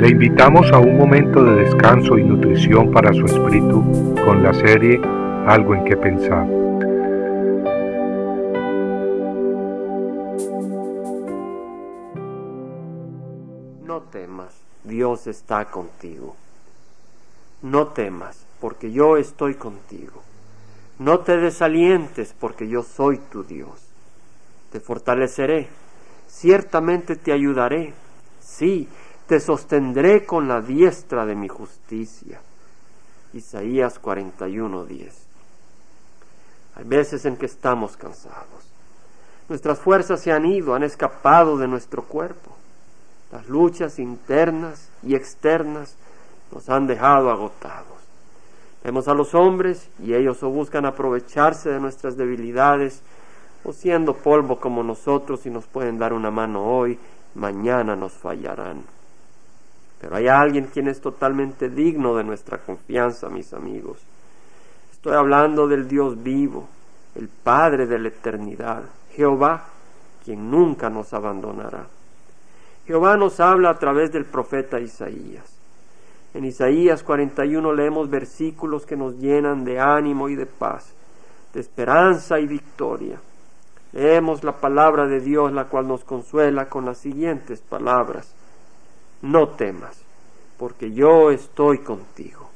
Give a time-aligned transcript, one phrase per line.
[0.00, 4.98] Le invitamos a un momento de descanso y nutrición para su espíritu con la serie
[5.46, 6.46] Algo en que pensar.
[13.84, 16.34] No temas, Dios está contigo.
[17.60, 20.22] No temas, porque yo estoy contigo.
[20.98, 23.90] No te desalientes, porque yo soy tu Dios.
[24.72, 25.68] Te fortaleceré,
[26.26, 27.92] ciertamente te ayudaré.
[28.40, 28.88] Sí,
[29.30, 32.40] te sostendré con la diestra de mi justicia.
[33.32, 35.12] Isaías 41:10.
[36.74, 38.66] Hay veces en que estamos cansados.
[39.48, 42.50] Nuestras fuerzas se han ido, han escapado de nuestro cuerpo.
[43.30, 45.94] Las luchas internas y externas
[46.50, 48.00] nos han dejado agotados.
[48.82, 53.00] Vemos a los hombres y ellos o buscan aprovecharse de nuestras debilidades
[53.62, 56.98] o siendo polvo como nosotros y nos pueden dar una mano hoy,
[57.36, 58.98] mañana nos fallarán.
[60.00, 63.98] Pero hay alguien quien es totalmente digno de nuestra confianza, mis amigos.
[64.92, 66.68] Estoy hablando del Dios vivo,
[67.14, 69.64] el Padre de la eternidad, Jehová,
[70.24, 71.86] quien nunca nos abandonará.
[72.86, 75.60] Jehová nos habla a través del profeta Isaías.
[76.32, 80.94] En Isaías 41 leemos versículos que nos llenan de ánimo y de paz,
[81.52, 83.20] de esperanza y victoria.
[83.92, 88.34] Leemos la palabra de Dios, la cual nos consuela con las siguientes palabras.
[89.22, 90.02] No temas,
[90.58, 92.48] porque yo estoy contigo.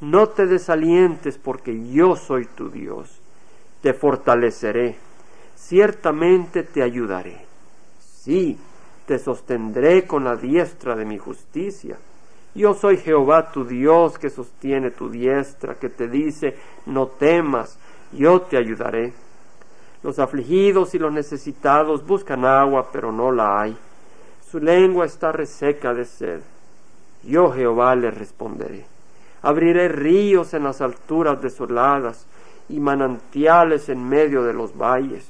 [0.00, 3.20] No te desalientes, porque yo soy tu Dios.
[3.80, 4.96] Te fortaleceré,
[5.56, 7.46] ciertamente te ayudaré.
[8.00, 8.58] Sí,
[9.06, 11.96] te sostendré con la diestra de mi justicia.
[12.54, 17.78] Yo soy Jehová tu Dios que sostiene tu diestra, que te dice, no temas,
[18.12, 19.12] yo te ayudaré.
[20.02, 23.76] Los afligidos y los necesitados buscan agua, pero no la hay.
[24.50, 26.40] Su lengua está reseca de sed.
[27.22, 28.86] Yo Jehová les responderé.
[29.42, 32.26] Abriré ríos en las alturas desoladas
[32.68, 35.28] y manantiales en medio de los valles.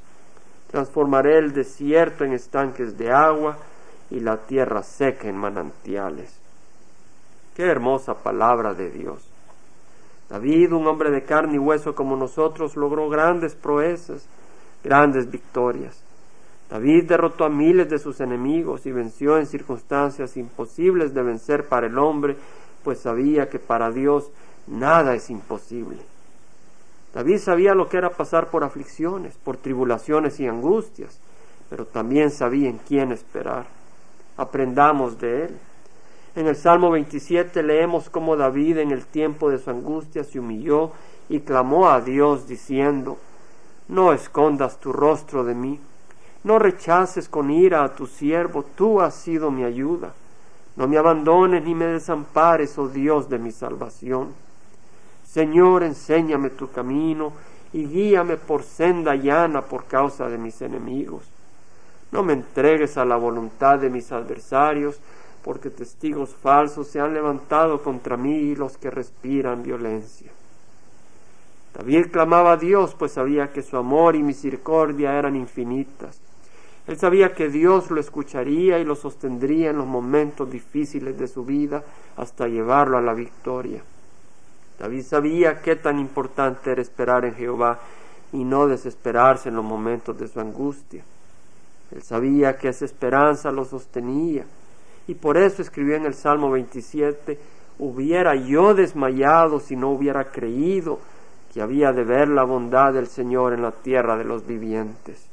[0.70, 3.56] Transformaré el desierto en estanques de agua
[4.10, 6.38] y la tierra seca en manantiales.
[7.56, 9.28] Qué hermosa palabra de Dios.
[10.28, 14.26] David, un hombre de carne y hueso como nosotros, logró grandes proezas
[14.84, 16.00] grandes victorias.
[16.70, 21.86] David derrotó a miles de sus enemigos y venció en circunstancias imposibles de vencer para
[21.86, 22.36] el hombre,
[22.84, 24.30] pues sabía que para Dios
[24.66, 25.98] nada es imposible.
[27.14, 31.18] David sabía lo que era pasar por aflicciones, por tribulaciones y angustias,
[31.70, 33.66] pero también sabía en quién esperar.
[34.36, 35.58] Aprendamos de él.
[36.36, 40.92] En el Salmo 27 leemos cómo David en el tiempo de su angustia se humilló
[41.30, 43.18] y clamó a Dios diciendo,
[43.88, 45.80] no escondas tu rostro de mí,
[46.44, 50.14] no rechaces con ira a tu siervo, tú has sido mi ayuda.
[50.76, 54.28] No me abandones ni me desampares, oh Dios de mi salvación.
[55.26, 57.32] Señor, enséñame tu camino
[57.72, 61.24] y guíame por senda llana por causa de mis enemigos.
[62.12, 64.98] No me entregues a la voluntad de mis adversarios,
[65.44, 70.30] porque testigos falsos se han levantado contra mí los que respiran violencia.
[71.74, 76.20] David clamaba a Dios, pues sabía que su amor y misericordia eran infinitas.
[76.88, 81.44] Él sabía que Dios lo escucharía y lo sostendría en los momentos difíciles de su
[81.44, 81.84] vida
[82.16, 83.82] hasta llevarlo a la victoria.
[84.78, 87.78] David sabía qué tan importante era esperar en Jehová
[88.32, 91.04] y no desesperarse en los momentos de su angustia.
[91.94, 94.46] Él sabía que esa esperanza lo sostenía
[95.06, 97.38] y por eso escribió en el Salmo 27,
[97.78, 101.00] hubiera yo desmayado si no hubiera creído
[101.52, 105.28] que había de ver la bondad del Señor en la tierra de los vivientes.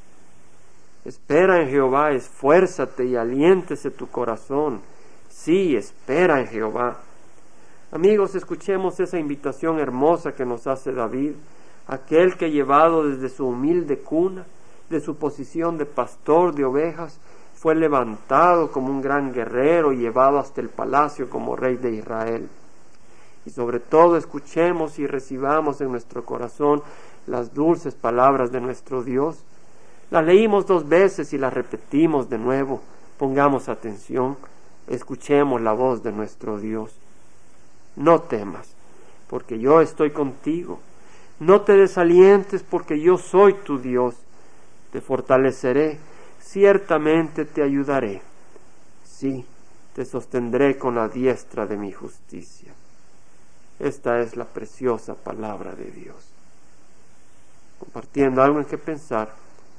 [1.06, 4.82] Espera en Jehová, esfuérzate y aliéntese tu corazón.
[5.30, 6.98] Sí, espera en Jehová.
[7.92, 11.34] Amigos, escuchemos esa invitación hermosa que nos hace David,
[11.88, 14.46] aquel que llevado desde su humilde cuna,
[14.90, 17.20] de su posición de pastor de ovejas,
[17.54, 22.50] fue levantado como un gran guerrero y llevado hasta el palacio como rey de Israel
[23.46, 26.82] y sobre todo escuchemos y recibamos en nuestro corazón
[27.28, 29.44] las dulces palabras de nuestro Dios.
[30.12, 32.82] Las leímos dos veces y las repetimos de nuevo.
[33.18, 34.38] Pongamos atención,
[34.88, 36.96] escuchemos la voz de nuestro Dios.
[37.96, 38.68] No temas,
[39.30, 40.80] porque yo estoy contigo.
[41.40, 44.16] No te desalientes, porque yo soy tu Dios.
[44.92, 45.98] Te fortaleceré,
[46.40, 48.22] ciertamente te ayudaré.
[49.04, 49.46] Sí,
[49.96, 52.74] te sostendré con la diestra de mi justicia.
[53.80, 56.16] Esta es la preciosa palabra de Dios.
[57.80, 59.34] Compartiendo algo en que pensar,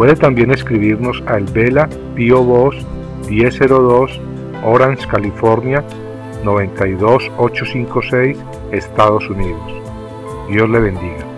[0.00, 2.78] Puede también escribirnos a El Vela Pio Box
[3.28, 4.18] 1002
[4.64, 5.84] Orange, California
[6.42, 8.38] 92856,
[8.72, 9.60] Estados Unidos.
[10.48, 11.29] Dios le bendiga.